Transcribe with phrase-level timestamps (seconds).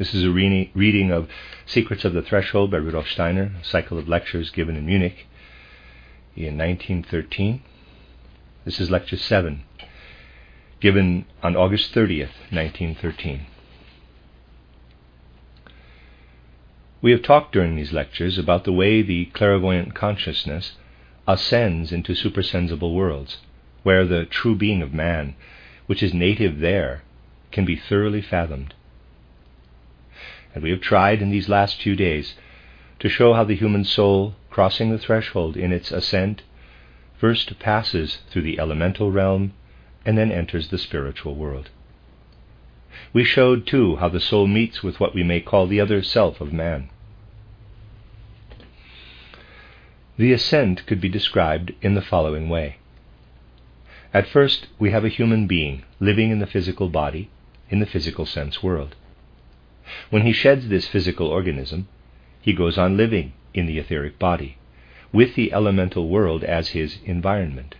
[0.00, 1.28] This is a re- reading of
[1.66, 5.26] Secrets of the Threshold by Rudolf Steiner, a cycle of lectures given in Munich
[6.34, 7.60] in 1913.
[8.64, 9.62] This is Lecture 7,
[10.80, 13.42] given on August 30th, 1913.
[17.02, 20.78] We have talked during these lectures about the way the clairvoyant consciousness
[21.28, 23.36] ascends into supersensible worlds,
[23.82, 25.34] where the true being of man
[25.84, 27.02] which is native there,
[27.52, 28.72] can be thoroughly fathomed.
[30.54, 32.34] And we have tried in these last few days
[32.98, 36.42] to show how the human soul, crossing the threshold in its ascent,
[37.18, 39.52] first passes through the elemental realm
[40.04, 41.70] and then enters the spiritual world.
[43.12, 46.40] We showed, too, how the soul meets with what we may call the other self
[46.40, 46.90] of man.
[50.16, 52.76] The ascent could be described in the following way.
[54.12, 57.30] At first, we have a human being living in the physical body,
[57.68, 58.96] in the physical sense world.
[60.08, 61.88] When he sheds this physical organism,
[62.40, 64.56] he goes on living in the etheric body,
[65.12, 67.74] with the elemental world as his environment.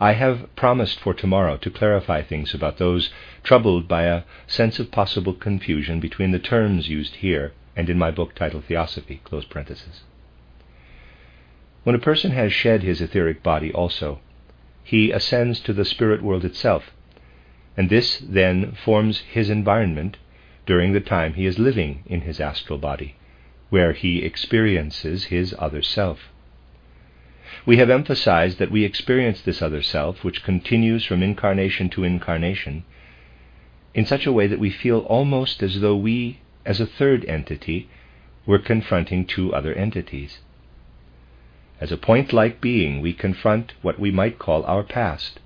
[0.00, 3.10] I have promised for tomorrow to clarify things about those
[3.42, 8.12] troubled by a sense of possible confusion between the terms used here and in my
[8.12, 9.20] book titled Theosophy.
[11.82, 14.20] When a person has shed his etheric body also,
[14.84, 16.92] he ascends to the spirit world itself,
[17.76, 20.18] and this then forms his environment
[20.68, 23.14] during the time he is living in his astral body,
[23.70, 26.28] where he experiences his other self.
[27.64, 32.84] We have emphasized that we experience this other self, which continues from incarnation to incarnation,
[33.94, 37.88] in such a way that we feel almost as though we, as a third entity,
[38.44, 40.40] were confronting two other entities.
[41.80, 45.40] As a point like being, we confront what we might call our past,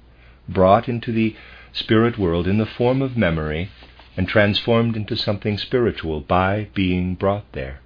[0.49, 1.37] brought into the
[1.73, 3.71] spirit world in the form of memory
[4.17, 7.81] and transformed into something spiritual by being brought there.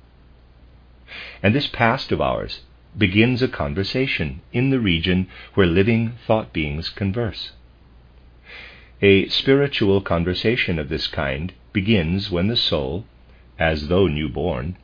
[1.42, 2.62] And this past of ours
[2.96, 7.52] begins a conversation in the region where living thought beings converse.
[9.02, 13.04] A spiritual conversation of this kind begins when the soul,
[13.58, 14.76] as though newborn,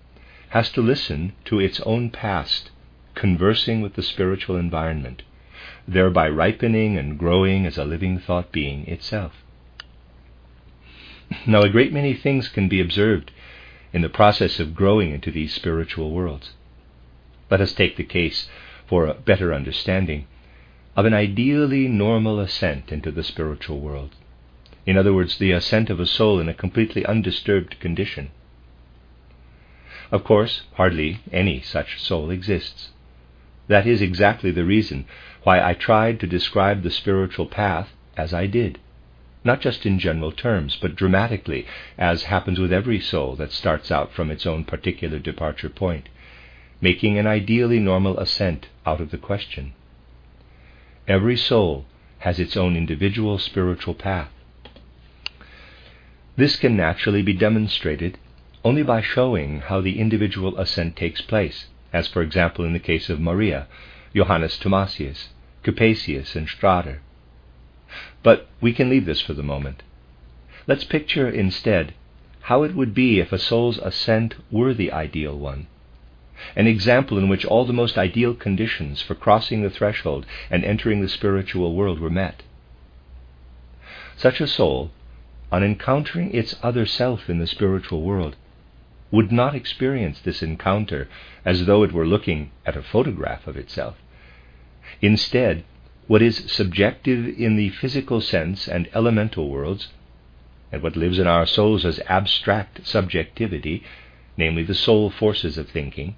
[0.50, 2.70] has to listen to its own past
[3.14, 5.22] conversing with the spiritual environment,
[5.88, 9.41] thereby ripening and growing as a living thought being itself.
[11.46, 13.30] Now, a great many things can be observed
[13.92, 16.52] in the process of growing into these spiritual worlds.
[17.50, 18.48] Let us take the case,
[18.86, 20.26] for a better understanding,
[20.96, 24.14] of an ideally normal ascent into the spiritual world.
[24.84, 28.30] In other words, the ascent of a soul in a completely undisturbed condition.
[30.10, 32.90] Of course, hardly any such soul exists.
[33.68, 35.06] That is exactly the reason
[35.44, 38.78] why I tried to describe the spiritual path as I did.
[39.44, 41.66] Not just in general terms, but dramatically,
[41.98, 46.08] as happens with every soul that starts out from its own particular departure point,
[46.80, 49.72] making an ideally normal ascent out of the question.
[51.08, 51.86] Every soul
[52.20, 54.30] has its own individual spiritual path.
[56.36, 58.18] This can naturally be demonstrated
[58.64, 63.10] only by showing how the individual ascent takes place as for example in the case
[63.10, 63.66] of Maria,
[64.14, 65.28] Johannes Thomasius,
[65.62, 66.98] Capesius, and Strader.
[68.22, 69.82] But we can leave this for the moment.
[70.66, 71.94] Let's picture instead
[72.42, 75.66] how it would be if a soul's ascent were the ideal one,
[76.56, 81.00] an example in which all the most ideal conditions for crossing the threshold and entering
[81.00, 82.42] the spiritual world were met.
[84.16, 84.90] Such a soul,
[85.50, 88.36] on encountering its other self in the spiritual world,
[89.10, 91.08] would not experience this encounter
[91.44, 93.96] as though it were looking at a photograph of itself.
[95.00, 95.64] Instead,
[96.06, 99.88] what is subjective in the physical sense and elemental worlds,
[100.70, 103.82] and what lives in our souls as abstract subjectivity,
[104.36, 106.16] namely the soul forces of thinking,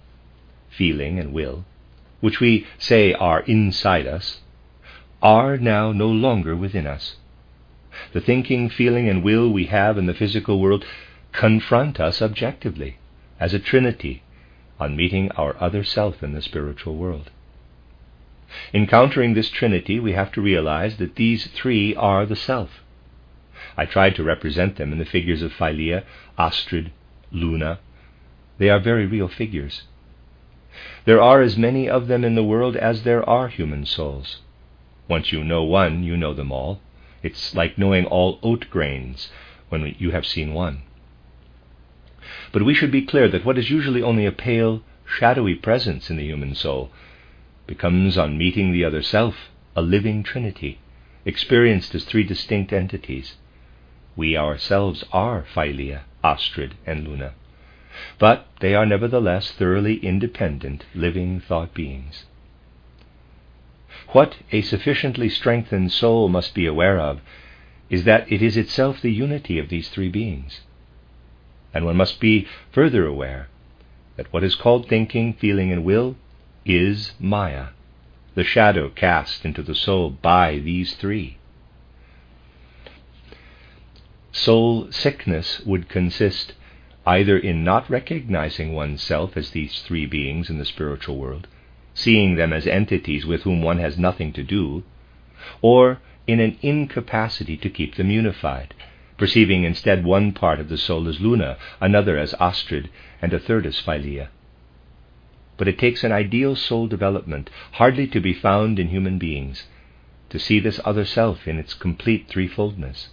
[0.70, 1.64] feeling, and will,
[2.20, 4.40] which we say are inside us,
[5.22, 7.16] are now no longer within us.
[8.12, 10.84] The thinking, feeling, and will we have in the physical world
[11.32, 12.98] confront us objectively
[13.40, 14.22] as a trinity
[14.80, 17.30] on meeting our other self in the spiritual world.
[18.72, 22.82] Encountering this trinity, we have to realize that these three are the self.
[23.76, 26.04] I tried to represent them in the figures of Philia,
[26.38, 26.92] Astrid,
[27.32, 27.80] Luna.
[28.58, 29.82] They are very real figures.
[31.04, 34.40] There are as many of them in the world as there are human souls.
[35.08, 36.80] Once you know one, you know them all.
[37.22, 39.30] It's like knowing all oat grains
[39.68, 40.82] when you have seen one.
[42.52, 46.16] But we should be clear that what is usually only a pale, shadowy presence in
[46.16, 46.90] the human soul
[47.66, 50.78] becomes, on meeting the other self, a living trinity,
[51.24, 53.36] experienced as three distinct entities.
[54.16, 57.32] We ourselves are Philia, Astrid, and Luna.
[58.18, 62.24] But they are nevertheless thoroughly independent, living thought beings.
[64.08, 67.20] What a sufficiently strengthened soul must be aware of
[67.90, 70.60] is that it is itself the unity of these three beings.
[71.72, 73.48] And one must be further aware
[74.16, 76.16] that what is called thinking, feeling, and will
[76.64, 77.68] is Maya,
[78.34, 81.38] the shadow cast into the soul by these three.
[84.32, 86.54] Soul sickness would consist
[87.06, 91.46] either in not recognizing oneself as these three beings in the spiritual world,
[91.92, 94.82] seeing them as entities with whom one has nothing to do,
[95.60, 98.74] or in an incapacity to keep them unified,
[99.18, 102.88] perceiving instead one part of the soul as Luna, another as Astrid,
[103.20, 104.28] and a third as Philia.
[105.56, 109.66] But it takes an ideal soul development, hardly to be found in human beings,
[110.30, 113.08] to see this other self in its complete threefoldness.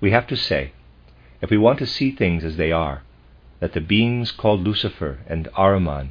[0.00, 0.72] We have to say,
[1.40, 3.02] if we want to see things as they are,
[3.60, 6.10] that the beings called Lucifer and Ahriman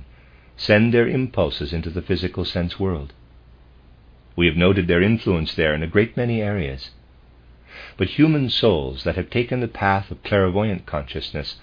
[0.57, 3.13] send their impulses into the physical sense world.
[4.35, 6.91] We have noted their influence there in a great many areas.
[7.97, 11.59] But human souls that have taken the path of clairvoyant consciousness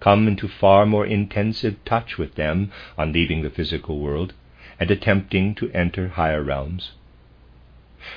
[0.00, 4.32] come into far more intensive touch with them on leaving the physical world
[4.78, 6.92] and attempting to enter higher realms.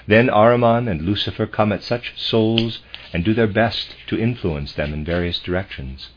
[0.07, 2.81] Then Ahriman and Lucifer come at such souls
[3.13, 6.09] and do their best to influence them in various directions.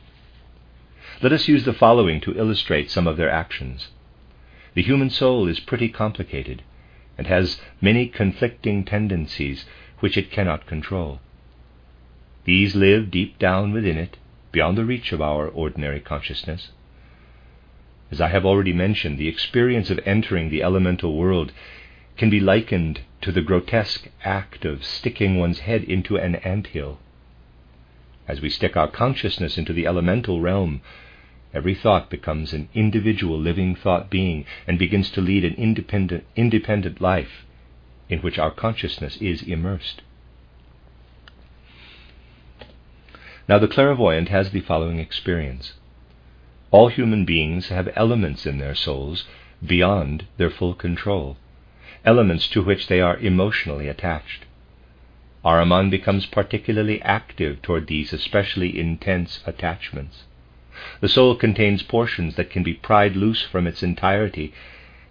[1.23, 3.89] Let us use the following to illustrate some of their actions.
[4.75, 6.63] The human soul is pretty complicated
[7.17, 9.65] and has many conflicting tendencies
[10.01, 11.21] which it cannot control.
[12.45, 14.19] These live deep down within it,
[14.55, 16.71] beyond the reach of our ordinary consciousness.
[18.13, 21.53] As I have already mentioned, the experience of entering the elemental world
[22.17, 27.01] can be likened to the grotesque act of sticking one's head into an ant hill.
[28.29, 30.81] As we stick our consciousness into the elemental realm,
[31.53, 37.01] every thought becomes an individual living thought being and begins to lead an independent, independent
[37.01, 37.45] life
[38.09, 40.03] in which our consciousness is immersed.
[43.49, 45.75] Now, the clairvoyant has the following experience.
[46.71, 49.25] All human beings have elements in their souls
[49.65, 51.37] beyond their full control
[52.05, 54.45] elements to which they are emotionally attached.
[55.45, 60.25] Ahriman becomes particularly active toward these especially intense attachments.
[61.01, 64.53] The soul contains portions that can be pried loose from its entirety,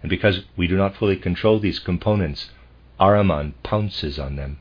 [0.02, 2.50] and because we do not fully control these components,
[3.00, 4.58] Ahriman pounces on them.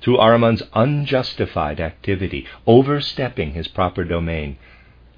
[0.00, 4.56] Through Ahriman's unjustified activity, overstepping his proper domain,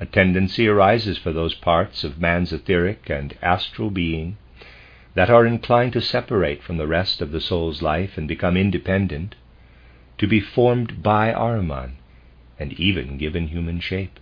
[0.00, 4.36] a tendency arises for those parts of man's etheric and astral being
[5.14, 9.34] that are inclined to separate from the rest of the soul's life and become independent,
[10.18, 11.92] to be formed by Ahriman,
[12.58, 14.18] and even given human shape.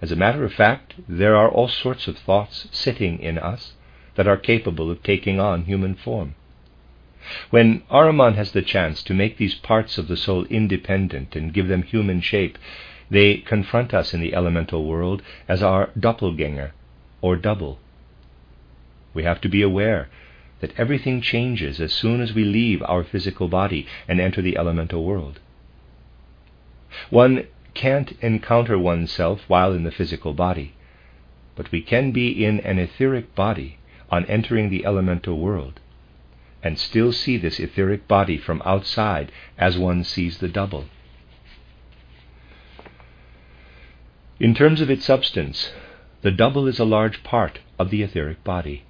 [0.00, 3.74] As a matter of fact, there are all sorts of thoughts sitting in us
[4.16, 6.34] that are capable of taking on human form.
[7.50, 11.68] When Ahriman has the chance to make these parts of the soul independent and give
[11.68, 12.58] them human shape,
[13.10, 16.72] they confront us in the elemental world as our doppelganger,
[17.20, 17.78] or double.
[19.14, 20.08] We have to be aware
[20.60, 25.04] that everything changes as soon as we leave our physical body and enter the elemental
[25.04, 25.38] world.
[27.10, 30.74] One can't encounter oneself while in the physical body,
[31.54, 33.78] but we can be in an etheric body
[34.10, 35.80] on entering the elemental world,
[36.62, 40.86] and still see this etheric body from outside as one sees the double.
[44.38, 45.72] In terms of its substance,
[46.22, 48.84] the double is a large part of the etheric body.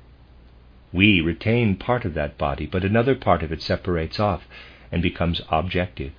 [0.93, 4.43] We retain part of that body, but another part of it separates off
[4.91, 6.13] and becomes objective.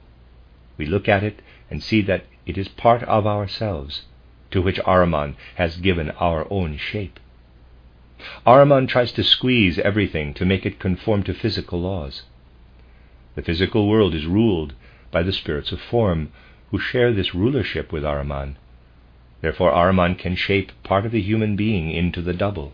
[0.78, 4.04] We look at it and see that it is part of ourselves,
[4.52, 7.20] to which Ahriman has given our own shape.
[8.46, 12.24] Ahriman tries to squeeze everything to make it conform to physical laws.
[13.36, 14.74] The physical world is ruled
[15.12, 16.32] by the spirits of form,
[16.72, 18.56] who share this rulership with Ahriman.
[19.42, 22.74] Therefore, Ahriman can shape part of the human being into the double.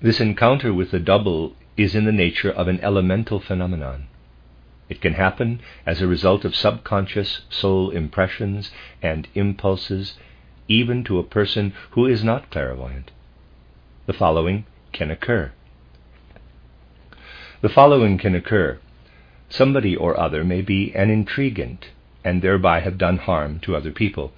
[0.00, 4.08] This encounter with the double is in the nature of an elemental phenomenon.
[4.88, 10.18] It can happen as a result of subconscious soul impressions and impulses,
[10.68, 13.10] even to a person who is not clairvoyant.
[14.06, 15.52] The following can occur.
[17.60, 18.78] The following can occur.
[19.48, 21.90] Somebody or other may be an intriguant
[22.24, 24.32] and thereby have done harm to other people.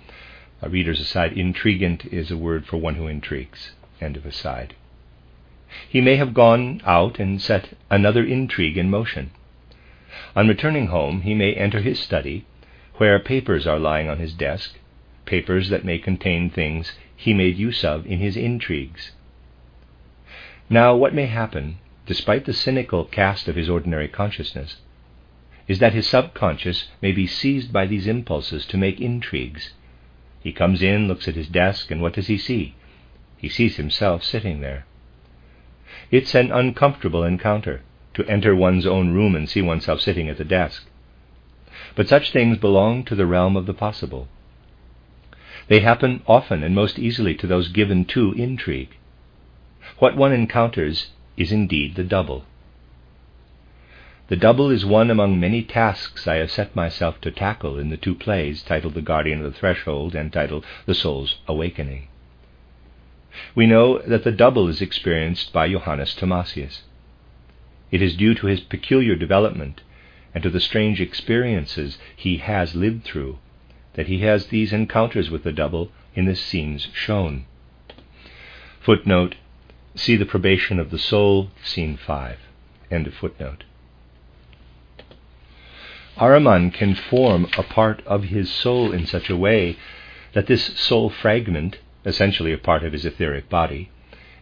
[0.61, 3.73] A reader's aside, intriguant is a word for one who intrigues.
[4.00, 4.75] End of aside.
[5.88, 9.31] He may have gone out and set another intrigue in motion.
[10.37, 12.45] On returning home, he may enter his study,
[12.97, 14.76] where papers are lying on his desk,
[15.26, 19.12] papers that may contain things he made use of in his intrigues.
[20.69, 24.78] Now, what may happen, despite the cynical cast of his ordinary consciousness,
[25.66, 29.73] is that his subconscious may be seized by these impulses to make intrigues.
[30.43, 32.75] He comes in, looks at his desk, and what does he see?
[33.38, 34.85] He sees himself sitting there.
[36.11, 37.83] It's an uncomfortable encounter
[38.14, 40.87] to enter one's own room and see oneself sitting at the desk.
[41.95, 44.28] But such things belong to the realm of the possible.
[45.68, 48.97] They happen often and most easily to those given to intrigue.
[49.99, 52.44] What one encounters is indeed the double.
[54.28, 57.97] The double is one among many tasks I have set myself to tackle in the
[57.97, 62.09] two plays titled The Guardian of the Threshold and titled The Soul's Awakening.
[63.54, 66.83] We know that the double is experienced by Johannes Thomasius.
[67.90, 69.83] It is due to his peculiar development
[70.35, 73.38] and to the strange experiences he has lived through
[73.94, 77.46] that he has these encounters with the double in the scenes shown.
[78.80, 79.36] Footnote
[79.96, 82.38] See the probation of the soul, scene 5.
[82.90, 83.62] End of footnote.
[86.16, 89.76] Ahriman can form a part of his soul in such a way
[90.32, 93.90] that this soul fragment, essentially a part of his etheric body,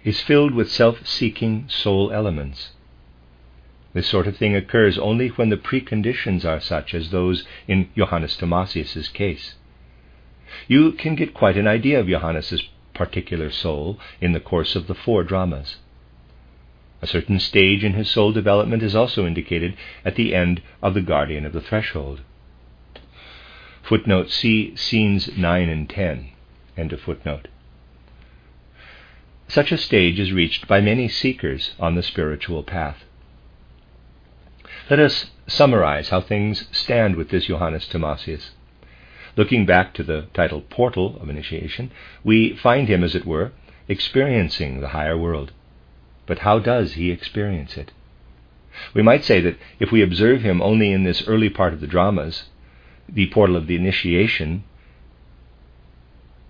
[0.04, 2.71] is filled with self seeking soul elements.
[3.95, 8.37] This sort of thing occurs only when the preconditions are such as those in Johannes
[8.37, 9.55] Thomasius's case.
[10.67, 12.63] You can get quite an idea of Johannes's
[12.95, 15.77] particular soul in the course of the four dramas.
[17.03, 21.01] A certain stage in his soul development is also indicated at the end of The
[21.01, 22.21] Guardian of the Threshold.
[23.83, 26.29] Footnote See scenes 9 and 10.
[26.77, 27.49] End of footnote.
[29.49, 33.05] Such a stage is reached by many seekers on the spiritual path.
[34.91, 38.51] Let us summarize how things stand with this Johannes Thomasius.
[39.37, 41.93] Looking back to the title Portal of Initiation,
[42.25, 43.53] we find him, as it were,
[43.89, 45.53] experiencing the higher world.
[46.27, 47.93] But how does he experience it?
[48.93, 51.87] We might say that if we observe him only in this early part of the
[51.87, 52.45] dramas,
[53.09, 54.65] the portal of the initiation,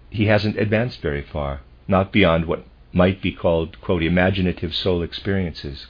[0.09, 5.87] he hasn't advanced very far, not beyond what might be called, quote, imaginative soul experiences,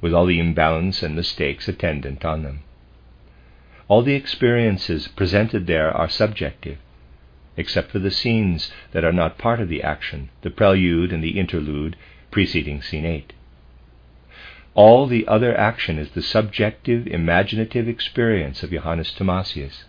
[0.00, 2.60] with all the imbalance and mistakes attendant on them.
[3.88, 6.78] All the experiences presented there are subjective,
[7.56, 11.38] except for the scenes that are not part of the action, the prelude and the
[11.38, 11.96] interlude
[12.30, 13.32] preceding scene 8.
[14.74, 19.84] All the other action is the subjective, imaginative experience of Johannes Thomasius.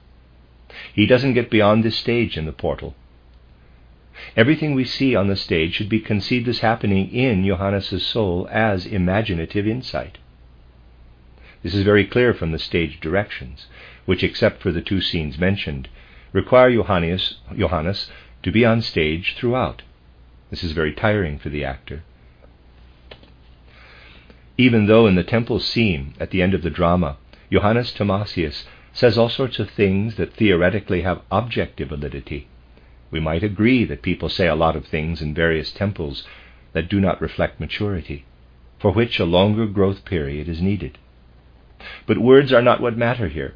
[0.94, 2.96] He doesn't get beyond this stage in the portal.
[4.36, 8.86] Everything we see on the stage should be conceived as happening in Johannes's soul as
[8.86, 10.18] imaginative insight.
[11.64, 13.68] This is very clear from the stage directions,
[14.06, 15.90] which, except for the two scenes mentioned,
[16.34, 18.10] require Johannes, Johannes
[18.44, 19.84] to be on stage throughout.
[20.50, 22.04] This is very tiring for the actor.
[24.58, 27.18] Even though in the temple scene at the end of the drama,
[27.52, 32.48] Johannes Thomasius says all sorts of things that theoretically have objective validity,
[33.12, 36.26] we might agree that people say a lot of things in various temples
[36.74, 38.26] that do not reflect maturity,
[38.80, 40.98] for which a longer growth period is needed.
[42.08, 43.56] But words are not what matter here.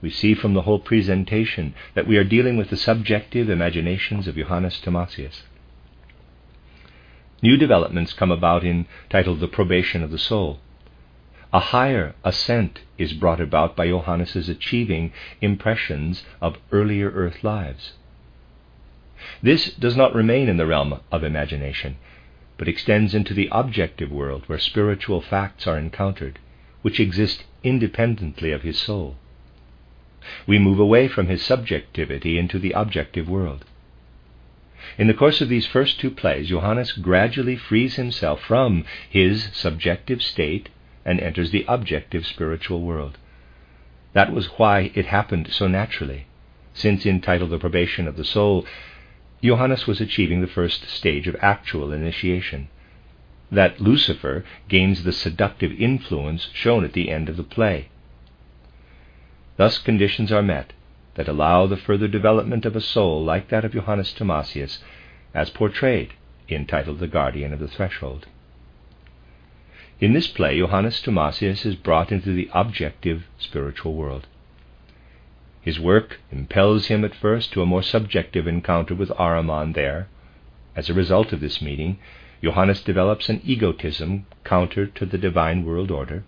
[0.00, 4.36] We see from the whole presentation that we are dealing with the subjective imaginations of
[4.36, 5.42] Johannes Thomasius.
[7.42, 10.58] New developments come about in titled The Probation of the Soul.
[11.52, 17.92] A higher ascent is brought about by Johannes's achieving impressions of earlier earth lives.
[19.42, 21.96] This does not remain in the realm of imagination,
[22.56, 26.38] but extends into the objective world where spiritual facts are encountered,
[26.82, 29.16] which exist independently of his soul.
[30.46, 33.64] We move away from his subjectivity into the objective world.
[34.96, 40.22] In the course of these first two plays, Johannes gradually frees himself from his subjective
[40.22, 40.70] state
[41.04, 43.18] and enters the objective spiritual world.
[44.12, 46.26] That was why it happened so naturally,
[46.72, 48.66] since entitled The Probation of the Soul,
[49.42, 52.68] Johannes was achieving the first stage of actual initiation.
[53.50, 57.88] that Lucifer gains the seductive influence shown at the end of the play.
[59.56, 60.72] Thus conditions are met
[61.14, 64.78] that allow the further development of a soul like that of Johannes Thomasius,
[65.34, 66.12] as portrayed
[66.48, 68.26] in title The Guardian of the Threshold.
[70.00, 74.26] In this play, Johannes Thomasius is brought into the objective spiritual world.
[75.62, 80.08] His work impels him at first to a more subjective encounter with Ahriman there.
[80.74, 81.98] As a result of this meeting,
[82.42, 86.24] Johannes develops an egotism counter to the divine world order.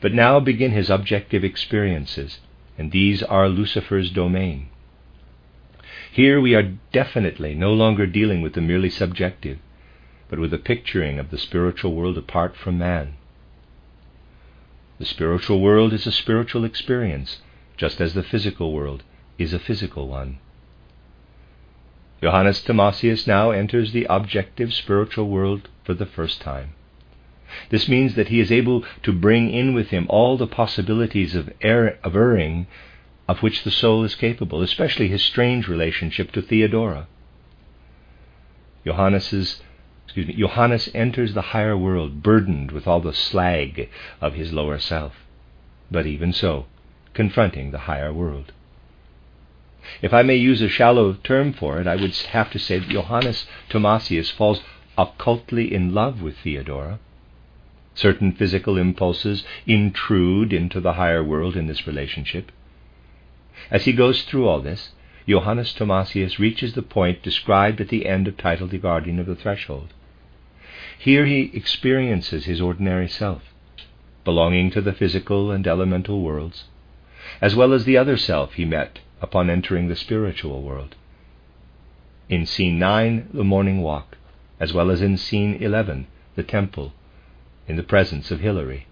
[0.00, 2.40] But now begin his objective experiences,
[2.76, 4.68] and these are Lucifer's domain.
[6.10, 9.58] Here we are definitely no longer dealing with the merely subjective,
[10.28, 13.14] but with a picturing of the spiritual world apart from man.
[14.98, 17.40] The spiritual world is a spiritual experience,
[17.80, 19.02] just as the physical world
[19.38, 20.38] is a physical one.
[22.22, 26.74] Johannes Thomasius now enters the objective spiritual world for the first time.
[27.70, 31.50] This means that he is able to bring in with him all the possibilities of,
[31.62, 32.66] err, of erring
[33.26, 37.08] of which the soul is capable, especially his strange relationship to Theodora.
[38.84, 39.62] Johannes's,
[40.04, 43.88] excuse me, Johannes enters the higher world burdened with all the slag
[44.20, 45.14] of his lower self,
[45.90, 46.66] but even so,
[47.14, 48.52] confronting the higher world.
[50.02, 52.88] If I may use a shallow term for it, I would have to say that
[52.88, 54.62] Johannes Thomasius falls
[54.96, 56.98] occultly in love with Theodora.
[57.94, 62.52] Certain physical impulses intrude into the higher world in this relationship.
[63.70, 64.92] As he goes through all this,
[65.28, 69.34] Johannes Thomasius reaches the point described at the end of title The Guardian of the
[69.34, 69.92] Threshold.
[70.98, 73.42] Here he experiences his ordinary self,
[74.24, 76.64] belonging to the physical and elemental worlds,
[77.40, 80.96] as well as the other self he met upon entering the spiritual world.
[82.28, 84.16] In scene 9, the morning walk,
[84.58, 86.06] as well as in scene 11,
[86.36, 86.92] the temple,
[87.66, 88.86] in the presence of Hilary,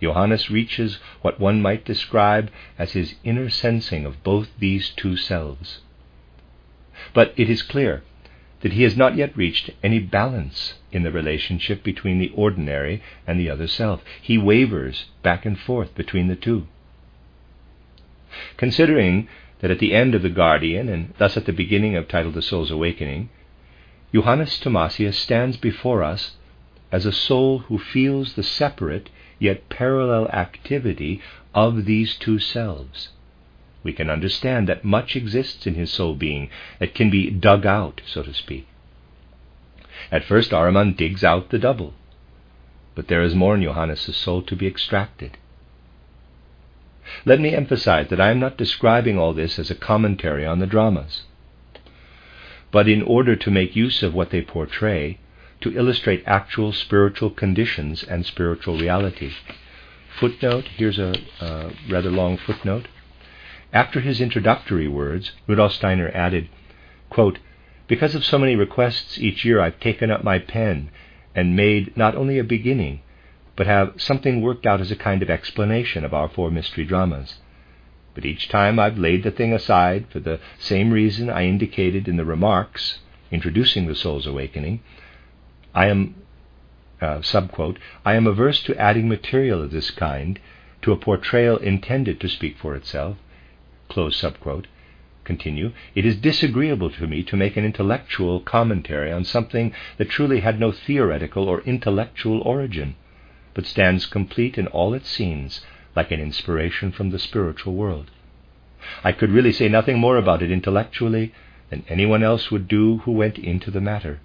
[0.00, 5.80] Johannes reaches what one might describe as his inner sensing of both these two selves.
[7.14, 8.02] But it is clear
[8.60, 13.38] that he has not yet reached any balance in the relationship between the ordinary and
[13.38, 14.02] the other self.
[14.20, 16.66] He wavers back and forth between the two.
[18.56, 19.28] Considering
[19.60, 22.42] that at the end of The Guardian, and thus at the beginning of Title The
[22.42, 23.30] Soul's Awakening,
[24.14, 26.36] Johannes Thomasius stands before us
[26.90, 31.20] as a soul who feels the separate yet parallel activity
[31.54, 33.10] of these two selves.
[33.82, 38.00] We can understand that much exists in his soul being that can be dug out,
[38.06, 38.66] so to speak.
[40.10, 41.94] At first, Ahriman digs out the double,
[42.94, 45.36] but there is more in Johannes' soul to be extracted.
[47.24, 50.66] Let me emphasize that I am not describing all this as a commentary on the
[50.66, 51.24] dramas,
[52.70, 55.18] but in order to make use of what they portray,
[55.60, 59.32] to illustrate actual spiritual conditions and spiritual reality.
[60.18, 61.14] Footnote here's a,
[61.88, 62.88] rather long footnote.
[63.72, 66.48] After his introductory words, Rudolf Steiner added,
[67.10, 67.38] quote,
[67.86, 70.90] Because of so many requests each year, I've taken up my pen
[71.34, 73.00] and made not only a beginning,
[73.58, 77.40] but have something worked out as a kind of explanation of our four mystery dramas.
[78.14, 82.16] But each time I've laid the thing aside for the same reason I indicated in
[82.16, 83.00] the remarks
[83.32, 84.78] introducing the soul's awakening.
[85.74, 86.14] I am,
[87.00, 90.38] uh, subquote, I am averse to adding material of this kind
[90.82, 93.16] to a portrayal intended to speak for itself.
[93.88, 94.66] Close subquote.
[95.24, 95.72] Continue.
[95.96, 100.60] It is disagreeable to me to make an intellectual commentary on something that truly had
[100.60, 102.94] no theoretical or intellectual origin
[103.54, 105.64] but stands complete in all its scenes,
[105.96, 108.10] like an inspiration from the spiritual world.
[109.02, 111.32] I could really say nothing more about it intellectually
[111.70, 114.20] than anyone else would do who went into the matter.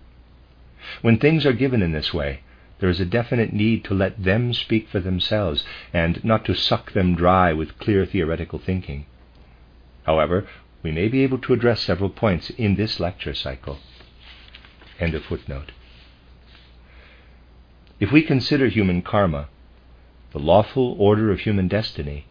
[1.02, 2.42] When things are given in this way,
[2.80, 6.92] there is a definite need to let them speak for themselves and not to suck
[6.92, 9.06] them dry with clear theoretical thinking.
[10.04, 10.48] However,
[10.82, 13.80] we may be able to address several points in this lecture cycle.
[15.00, 15.72] End of footnote.
[18.00, 19.48] If we consider human karma,
[20.32, 22.26] the lawful order of human destiny,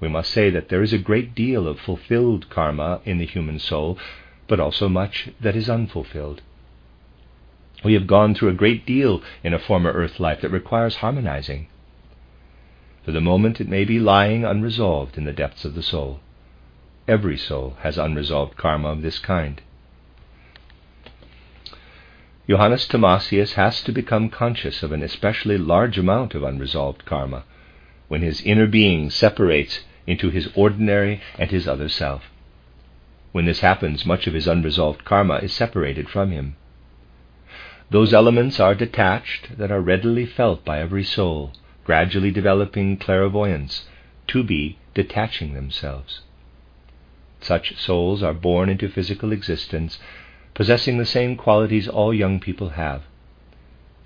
[0.00, 3.58] we must say that there is a great deal of fulfilled karma in the human
[3.58, 3.98] soul,
[4.46, 6.40] but also much that is unfulfilled.
[7.84, 11.68] We have gone through a great deal in a former earth life that requires harmonizing.
[13.04, 16.20] For the moment, it may be lying unresolved in the depths of the soul.
[17.06, 19.60] Every soul has unresolved karma of this kind.
[22.48, 27.44] Johannes Thomasius has to become conscious of an especially large amount of unresolved karma
[28.08, 32.30] when his inner being separates into his ordinary and his other self.
[33.32, 36.56] When this happens, much of his unresolved karma is separated from him.
[37.90, 41.52] Those elements are detached that are readily felt by every soul,
[41.84, 43.86] gradually developing clairvoyance
[44.28, 46.22] to be detaching themselves.
[47.42, 49.98] Such souls are born into physical existence,
[50.58, 53.04] possessing the same qualities all young people have.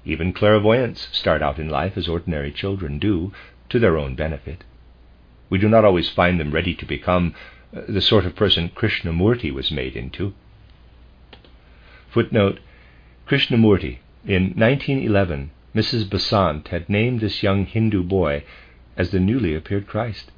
[0.04, 3.32] Even clairvoyants start out in life as ordinary children do,
[3.70, 4.62] to their own benefit.
[5.48, 7.34] We do not always find them ready to become
[7.74, 10.34] uh, the sort of person Krishnamurti was made into.
[12.10, 12.60] Footnote
[13.26, 14.00] Krishnamurti.
[14.26, 16.10] In 1911, Mrs.
[16.10, 18.44] Besant had named this young Hindu boy
[18.94, 20.30] as the newly appeared Christ.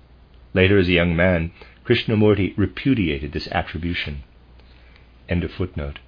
[0.52, 1.50] Later, as a young man,
[1.84, 4.22] Krishnamurti repudiated this attribution.
[5.28, 5.98] End of footnote.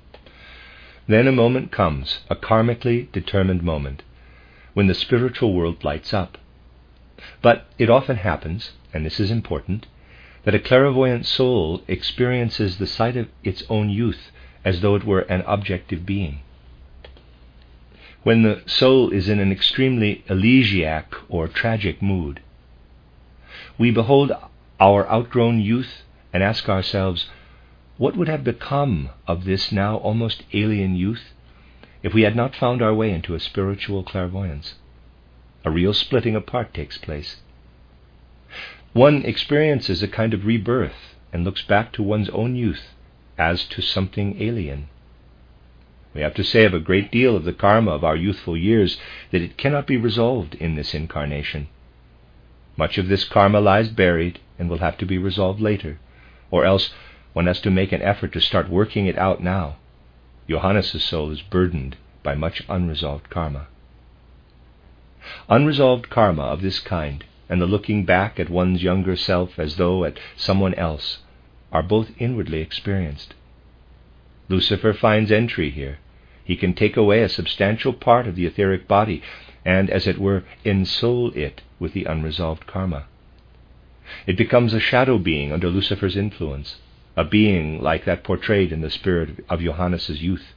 [1.08, 4.02] Then a moment comes, a karmically determined moment,
[4.74, 6.36] when the spiritual world lights up.
[7.42, 9.86] But it often happens, and this is important,
[10.44, 14.30] that a clairvoyant soul experiences the sight of its own youth
[14.64, 16.40] as though it were an objective being.
[18.24, 22.40] When the soul is in an extremely elegiac or tragic mood,
[23.78, 24.32] we behold
[24.80, 27.28] our outgrown youth and ask ourselves,
[27.98, 31.32] what would have become of this now almost alien youth
[32.02, 34.74] if we had not found our way into a spiritual clairvoyance?
[35.64, 37.36] A real splitting apart takes place.
[38.92, 42.94] One experiences a kind of rebirth and looks back to one's own youth
[43.36, 44.88] as to something alien.
[46.14, 48.98] We have to say of a great deal of the karma of our youthful years
[49.32, 51.68] that it cannot be resolved in this incarnation.
[52.76, 55.98] Much of this karma lies buried and will have to be resolved later,
[56.50, 56.90] or else
[57.36, 59.76] one has to make an effort to start working it out now.
[60.48, 63.66] Johannes' soul is burdened by much unresolved karma.
[65.46, 70.06] Unresolved karma of this kind and the looking back at one's younger self as though
[70.06, 71.18] at someone else
[71.70, 73.34] are both inwardly experienced.
[74.48, 75.98] Lucifer finds entry here.
[76.42, 79.22] He can take away a substantial part of the etheric body
[79.62, 83.04] and, as it were, ensoul it with the unresolved karma.
[84.26, 86.76] It becomes a shadow being under Lucifer's influence,
[87.16, 90.54] a being like that portrayed in the spirit of Johannes's youth.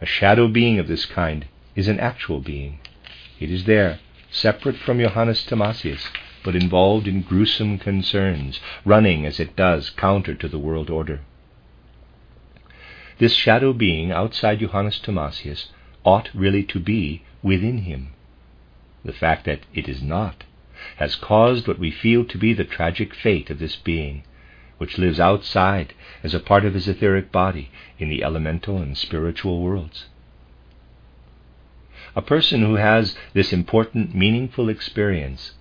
[0.00, 2.80] A shadow being of this kind is an actual being.
[3.38, 6.08] It is there, separate from Johannes Thomasius,
[6.42, 11.20] but involved in gruesome concerns, running as it does counter to the world order.
[13.18, 15.66] This shadow being outside Johannes Thomasius
[16.04, 18.14] ought really to be within him.
[19.04, 20.44] The fact that it is not
[20.96, 24.22] has caused what we feel to be the tragic fate of this being,
[24.80, 29.60] which lives outside as a part of his etheric body in the elemental and spiritual
[29.60, 30.06] worlds.
[32.16, 35.52] A person who has this important, meaningful experience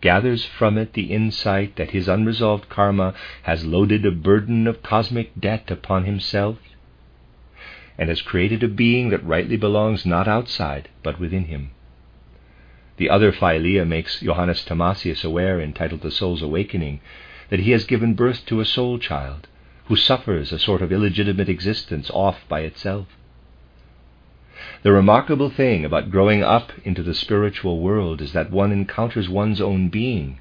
[0.00, 5.32] gathers from it the insight that his unresolved karma has loaded a burden of cosmic
[5.40, 6.58] debt upon himself
[7.98, 11.72] and has created a being that rightly belongs not outside but within him.
[12.96, 17.00] The other Philia makes Johannes Thomasius aware, entitled The Soul's Awakening,
[17.50, 19.46] that he has given birth to a soul child
[19.86, 23.06] who suffers a sort of illegitimate existence off by itself.
[24.82, 29.60] The remarkable thing about growing up into the spiritual world is that one encounters one's
[29.60, 30.40] own being,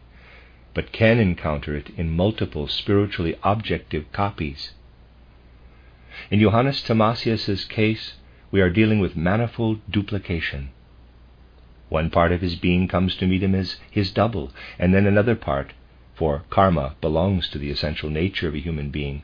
[0.74, 4.74] but can encounter it in multiple spiritually objective copies.
[6.30, 8.16] In Johannes Thomasius's case,
[8.52, 10.72] we are dealing with manifold duplication.
[11.90, 15.36] One part of his being comes to meet him as his double, and then another
[15.36, 15.74] part,
[16.18, 19.22] for karma belongs to the essential nature of a human being,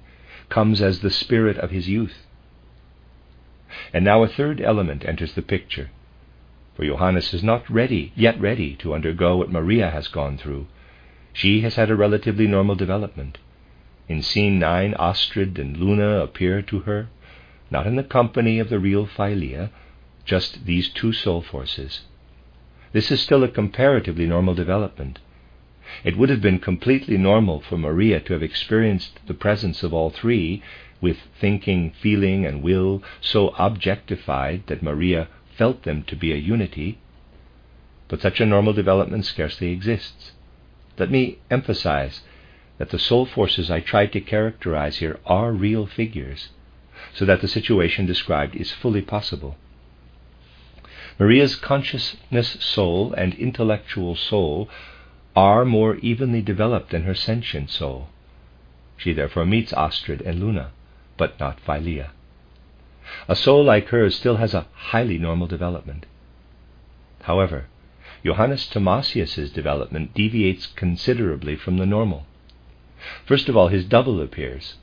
[0.49, 2.27] comes as the spirit of his youth.
[3.91, 5.89] And now a third element enters the picture,
[6.75, 10.67] for Johannes is not ready, yet ready, to undergo what Maria has gone through.
[11.33, 13.39] She has had a relatively normal development.
[14.07, 17.09] In scene 9, Astrid and Luna appear to her,
[17.71, 19.71] not in the company of the real Philia,
[20.25, 22.01] just these two soul forces.
[22.91, 25.19] This is still a comparatively normal development.
[26.03, 30.09] It would have been completely normal for Maria to have experienced the presence of all
[30.09, 30.63] three,
[30.99, 36.97] with thinking, feeling, and will so objectified that Maria felt them to be a unity.
[38.07, 40.31] But such a normal development scarcely exists.
[40.97, 42.21] Let me emphasize
[42.77, 46.49] that the soul forces I tried to characterize here are real figures,
[47.13, 49.57] so that the situation described is fully possible.
[51.19, 54.69] Maria's consciousness soul and intellectual soul
[55.35, 58.09] are more evenly developed than her sentient soul.
[58.97, 60.71] She therefore meets Astrid and Luna,
[61.17, 62.11] but not Philia.
[63.27, 66.05] A soul like hers still has a highly normal development.
[67.23, 67.65] However,
[68.23, 72.25] Johannes Thomasius's development deviates considerably from the normal.
[73.25, 74.75] First of all, his double appears.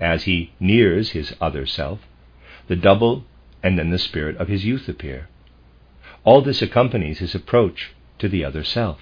[0.00, 2.06] As he nears his other self,
[2.68, 3.24] the double
[3.62, 5.28] and then the spirit of his youth appear.
[6.22, 9.00] All this accompanies his approach to the other self,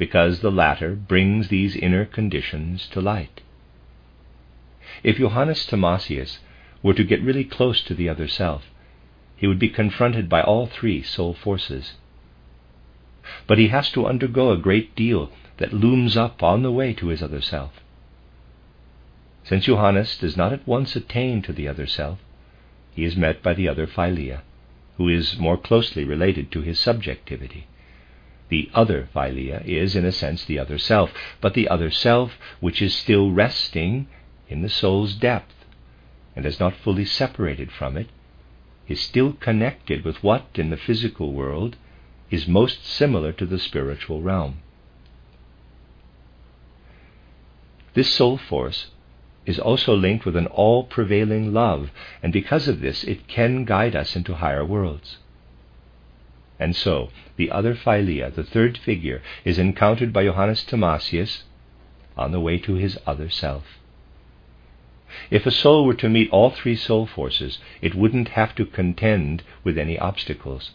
[0.00, 3.42] because the latter brings these inner conditions to light.
[5.02, 6.38] If Johannes Thomasius
[6.82, 8.62] were to get really close to the other self,
[9.36, 11.96] he would be confronted by all three soul forces.
[13.46, 17.08] But he has to undergo a great deal that looms up on the way to
[17.08, 17.72] his other self.
[19.44, 22.18] Since Johannes does not at once attain to the other self,
[22.94, 24.40] he is met by the other Philia,
[24.96, 27.66] who is more closely related to his subjectivity.
[28.50, 32.82] The other Philia is, in a sense, the other self, but the other self, which
[32.82, 34.08] is still resting
[34.48, 35.54] in the soul's depth
[36.34, 38.08] and is not fully separated from it,
[38.88, 41.76] is still connected with what in the physical world
[42.30, 44.58] is most similar to the spiritual realm.
[47.94, 48.88] This soul force
[49.46, 51.90] is also linked with an all prevailing love,
[52.22, 55.18] and because of this, it can guide us into higher worlds.
[56.60, 61.44] And so, the other Philia, the third figure, is encountered by Johannes Thomasius
[62.18, 63.64] on the way to his other self.
[65.30, 69.42] If a soul were to meet all three soul forces, it wouldn't have to contend
[69.64, 70.72] with any obstacles.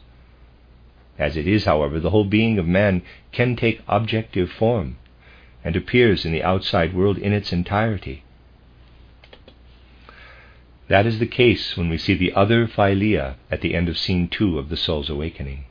[1.19, 4.97] As it is, however, the whole being of man can take objective form
[5.63, 8.23] and appears in the outside world in its entirety.
[10.87, 14.27] That is the case when we see the other Philia at the end of scene
[14.27, 15.65] two of the soul's awakening.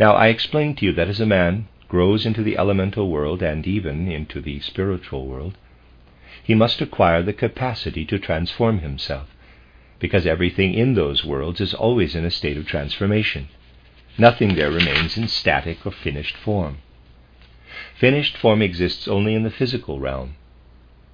[0.00, 3.66] Now, I explained to you that as a man grows into the elemental world and
[3.66, 5.58] even into the spiritual world,
[6.42, 9.28] he must acquire the capacity to transform himself,
[9.98, 13.48] because everything in those worlds is always in a state of transformation.
[14.16, 16.78] Nothing there remains in static or finished form.
[17.94, 20.34] Finished form exists only in the physical realm,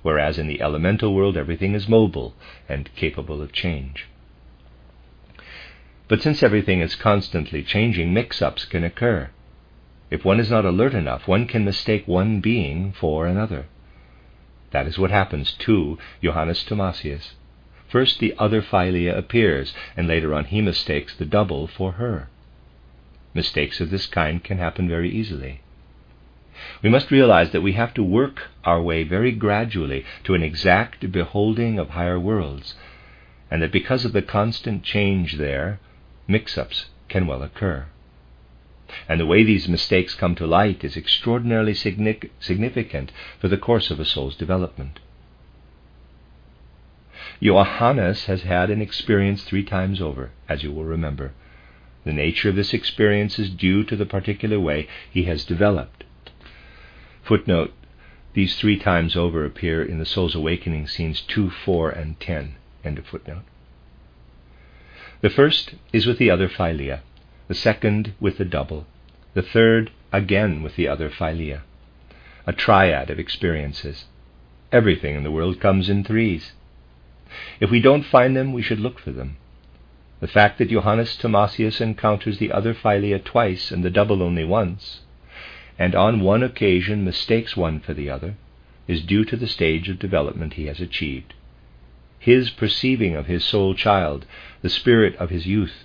[0.03, 2.37] whereas in the elemental world everything is mobile
[2.68, 4.07] and capable of change.
[6.09, 9.31] But since everything is constantly changing, mix ups can occur.
[10.09, 13.66] If one is not alert enough, one can mistake one being for another.
[14.71, 17.35] That is what happens to Johannes Thomasius.
[17.88, 22.29] First, the other Philia appears, and later on he mistakes the double for her.
[23.35, 25.61] Mistakes of this kind can happen very easily.
[26.83, 31.11] We must realize that we have to work our way very gradually to an exact
[31.11, 32.77] beholding of higher worlds,
[33.51, 35.81] and that because of the constant change there,
[36.27, 37.87] mix ups can well occur.
[39.09, 43.99] And the way these mistakes come to light is extraordinarily significant for the course of
[43.99, 45.01] a soul's development.
[47.43, 51.33] Johannes has had an experience three times over, as you will remember.
[52.05, 56.05] The nature of this experience is due to the particular way he has developed.
[57.25, 57.73] Footnote
[58.35, 62.55] These three times over appear in the soul's awakening scenes 2, 4, and 10.
[62.85, 63.43] End of footnote.
[65.27, 67.01] The first is with the other Philia
[67.49, 68.87] the second with the double,
[69.35, 71.62] the third again with the other Philia.
[72.47, 74.05] A triad of experiences.
[74.71, 76.53] Everything in the world comes in threes.
[77.59, 79.39] If we don't find them, we should look for them.
[80.21, 85.01] The fact that Johannes Thomasius encounters the other Philia twice and the double only once,
[85.77, 88.37] and on one occasion mistakes one for the other,
[88.87, 91.35] is due to the stage of development he has achieved.
[92.27, 94.27] His perceiving of his soul child,
[94.61, 95.85] the spirit of his youth,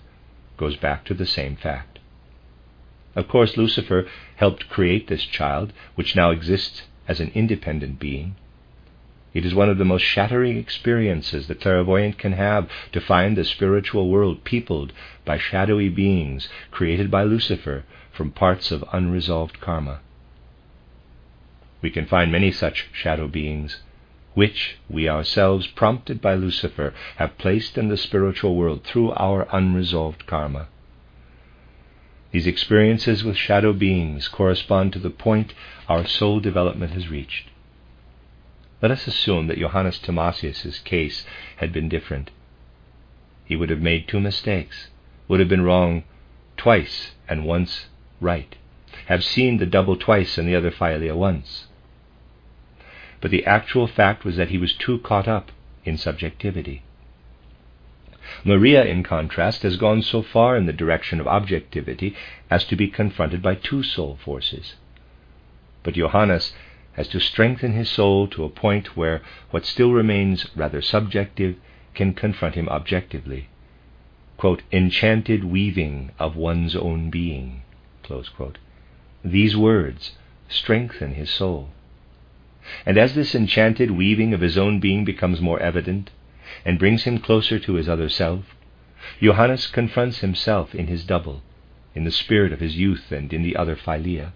[0.58, 2.00] goes back to the same fact.
[3.16, 8.38] Of course, Lucifer helped create this child, which now exists as an independent being.
[9.36, 13.46] It is one of the most shattering experiences the clairvoyant can have to find the
[13.46, 20.00] spiritual world peopled by shadowy beings created by Lucifer from parts of unresolved karma.
[21.84, 23.84] We can find many such shadow beings
[24.34, 30.26] which we ourselves, prompted by Lucifer, have placed in the spiritual world through our unresolved
[30.26, 30.68] karma.
[32.32, 35.54] These experiences with shadow beings correspond to the point
[35.90, 37.50] our soul development has reached.
[38.82, 41.26] Let us assume that Johannes Thomasius' case
[41.58, 42.32] had been different.
[43.44, 44.88] He would have made two mistakes,
[45.28, 46.04] would have been wrong
[46.56, 47.88] twice and once
[48.22, 48.56] right,
[49.08, 51.68] have seen the double twice and the other Philia once
[53.22, 55.52] but the actual fact was that he was too caught up
[55.86, 56.84] in subjectivity.
[58.44, 62.16] Maria, in contrast, has gone so far in the direction of objectivity
[62.50, 64.76] as to be confronted by two soul forces.
[65.84, 66.54] But Johannes
[66.94, 71.56] has to strengthen his soul to a point where what still remains rather subjective
[71.94, 73.48] can confront him objectively.
[74.38, 77.62] Quote, enchanted weaving of one's own being.
[79.24, 80.18] These words
[80.50, 81.70] strengthen his soul.
[82.86, 86.12] And as this enchanted weaving of his own being becomes more evident,
[86.66, 88.56] and brings him closer to his other self,
[89.22, 91.42] Johannes confronts himself in his double,
[91.96, 94.34] in the spirit of his youth and in the other Philia.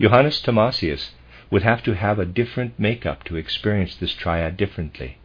[0.00, 1.12] Johannes Thomasius
[1.50, 5.18] would have to have a different makeup to experience this triad differently,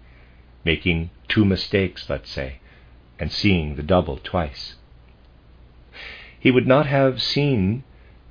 [0.64, 2.60] making two mistakes, let's say,
[3.20, 4.76] and seeing the double twice.
[6.40, 7.84] He would not have seen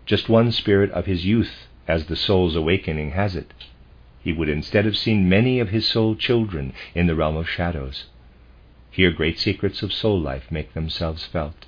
[0.07, 3.53] just one spirit of his youth as the soul's awakening has it.
[4.23, 8.05] He would instead have seen many of his soul children in the realm of shadows.
[8.91, 11.67] Here great secrets of soul life make themselves felt.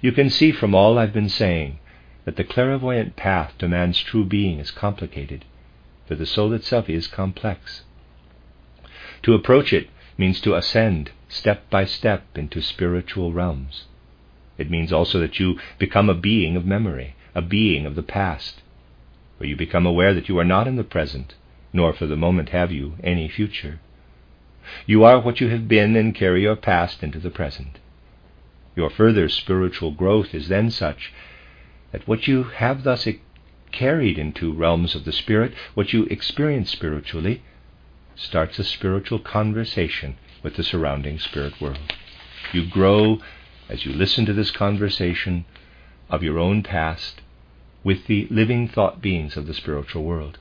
[0.00, 1.78] You can see from all I've been saying
[2.24, 5.44] that the clairvoyant path to man's true being is complicated,
[6.06, 7.84] for the soul itself is complex.
[9.22, 13.84] To approach it means to ascend step by step into spiritual realms.
[14.58, 18.62] It means also that you become a being of memory, a being of the past,
[19.36, 21.34] where you become aware that you are not in the present,
[21.72, 23.80] nor for the moment have you any future.
[24.86, 27.78] You are what you have been and carry your past into the present.
[28.76, 31.12] Your further spiritual growth is then such
[31.92, 33.06] that what you have thus
[33.72, 37.42] carried into realms of the Spirit, what you experience spiritually,
[38.14, 41.94] starts a spiritual conversation with the surrounding spirit world.
[42.52, 43.20] You grow
[43.68, 45.44] as you listen to this conversation
[46.10, 47.20] of your own past
[47.82, 50.38] with the living thought beings of the spiritual world.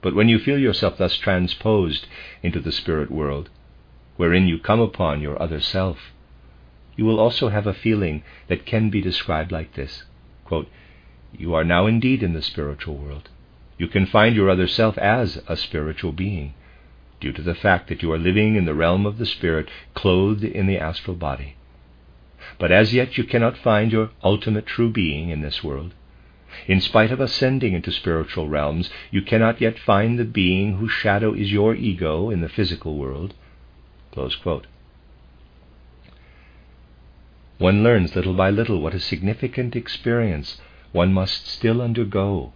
[0.00, 2.06] But when you feel yourself thus transposed
[2.42, 3.50] into the spirit world,
[4.16, 6.12] wherein you come upon your other self,
[6.96, 10.04] you will also have a feeling that can be described like this
[10.44, 10.68] Quote,
[11.32, 13.28] You are now indeed in the spiritual world.
[13.76, 16.54] You can find your other self as a spiritual being,
[17.20, 20.42] due to the fact that you are living in the realm of the spirit, clothed
[20.42, 21.54] in the astral body.
[22.58, 25.94] But as yet you cannot find your ultimate true being in this world.
[26.66, 31.34] In spite of ascending into spiritual realms, you cannot yet find the being whose shadow
[31.34, 33.34] is your ego in the physical world.
[37.58, 40.60] One learns little by little what a significant experience
[40.92, 42.52] one must still undergo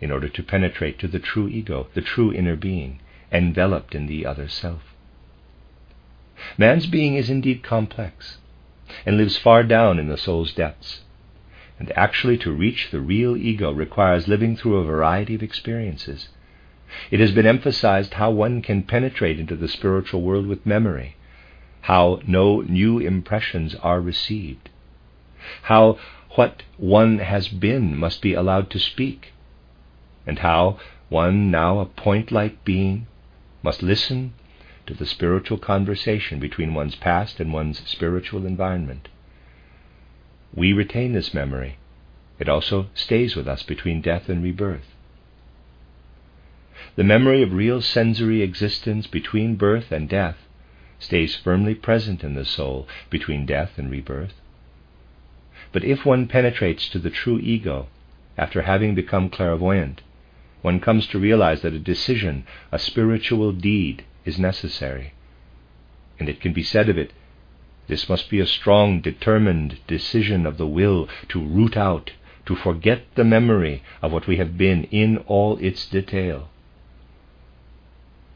[0.00, 4.26] in order to penetrate to the true ego, the true inner being, enveloped in the
[4.26, 4.82] other self.
[6.58, 8.38] Man's being is indeed complex
[9.06, 11.00] and lives far down in the soul's depths.
[11.78, 16.28] And actually, to reach the real ego requires living through a variety of experiences.
[17.10, 21.16] It has been emphasized how one can penetrate into the spiritual world with memory,
[21.82, 24.68] how no new impressions are received,
[25.62, 25.98] how
[26.36, 29.32] what one has been must be allowed to speak,
[30.26, 30.78] and how
[31.08, 33.06] one, now a point like being,
[33.62, 34.34] must listen
[34.86, 39.08] to the spiritual conversation between one's past and one's spiritual environment.
[40.54, 41.78] We retain this memory.
[42.38, 44.94] It also stays with us between death and rebirth.
[46.96, 50.36] The memory of real sensory existence between birth and death
[50.98, 54.34] stays firmly present in the soul between death and rebirth.
[55.72, 57.88] But if one penetrates to the true ego,
[58.36, 60.02] after having become clairvoyant,
[60.60, 65.12] one comes to realize that a decision, a spiritual deed, is necessary.
[66.18, 67.12] And it can be said of it,
[67.88, 72.12] this must be a strong, determined decision of the will to root out,
[72.46, 76.48] to forget the memory of what we have been in all its detail,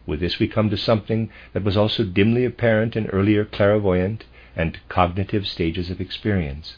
[0.06, 4.78] with this we come to something that was also dimly apparent in earlier clairvoyant and
[4.88, 6.76] cognitive stages of experience.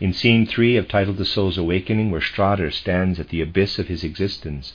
[0.00, 3.88] In scene three of Titled The Soul's Awakening, where Strader stands at the abyss of
[3.88, 4.74] his existence,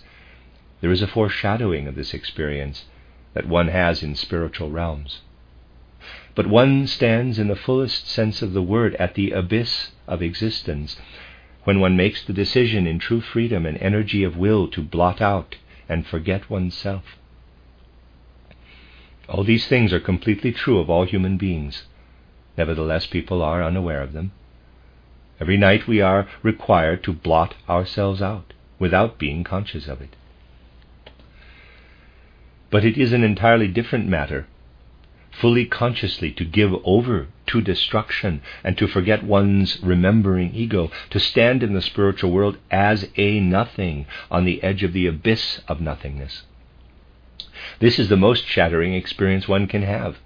[0.81, 2.85] there is a foreshadowing of this experience
[3.33, 5.21] that one has in spiritual realms.
[6.35, 10.97] But one stands in the fullest sense of the word at the abyss of existence
[11.63, 15.57] when one makes the decision in true freedom and energy of will to blot out
[15.87, 17.03] and forget oneself.
[19.27, 21.83] All these things are completely true of all human beings.
[22.57, 24.31] Nevertheless, people are unaware of them.
[25.39, 30.15] Every night we are required to blot ourselves out without being conscious of it.
[32.69, 34.47] But it is an entirely different matter
[35.31, 41.63] fully consciously to give over to destruction and to forget one's remembering ego, to stand
[41.63, 46.43] in the spiritual world as a nothing on the edge of the abyss of nothingness.
[47.79, 50.17] This is the most shattering experience one can have.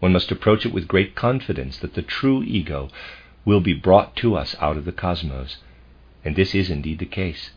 [0.00, 2.90] One must approach it with great confidence that the true ego
[3.44, 5.58] will be brought to us out of the cosmos,
[6.24, 7.50] and this is indeed the case.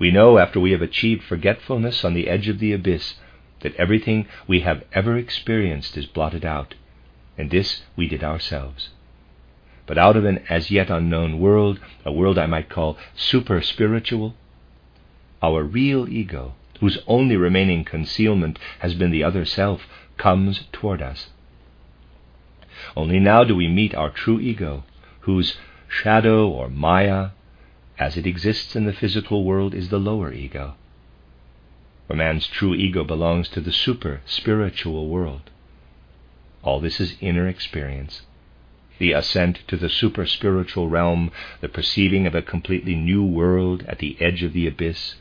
[0.00, 3.14] We know after we have achieved forgetfulness on the edge of the abyss
[3.60, 6.74] that everything we have ever experienced is blotted out,
[7.36, 8.88] and this we did ourselves.
[9.86, 14.34] But out of an as yet unknown world, a world I might call super spiritual,
[15.42, 19.86] our real ego whose only remaining concealment has been the other self,
[20.16, 21.28] comes toward us.
[22.96, 24.84] Only now do we meet our true ego,
[25.20, 27.30] whose shadow or maya,
[28.00, 30.74] as it exists in the physical world, is the lower ego.
[32.06, 35.50] For man's true ego belongs to the super spiritual world.
[36.62, 38.22] All this is inner experience.
[38.98, 41.30] The ascent to the super spiritual realm,
[41.60, 45.16] the perceiving of a completely new world at the edge of the abyss,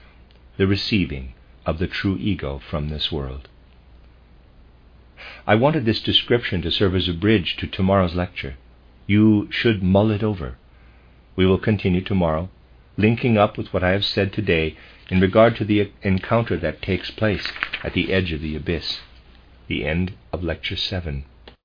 [0.58, 1.34] the receiving
[1.66, 3.50] of the true ego from this world.
[5.46, 8.56] I wanted this description to serve as a bridge to tomorrow's lecture.
[9.06, 10.56] You should mull it over.
[11.36, 12.50] We will continue tomorrow,
[13.00, 14.76] linking up with what I have said today
[15.10, 17.48] in regard to the encounter that takes place
[17.82, 19.00] at the edge of the abyss.
[19.68, 21.24] The end of Lecture 7.